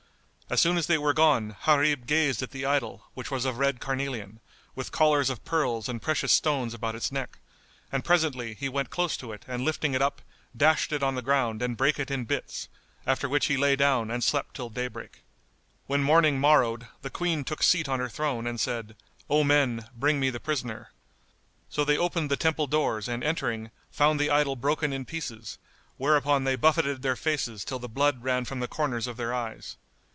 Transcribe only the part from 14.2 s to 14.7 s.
slept till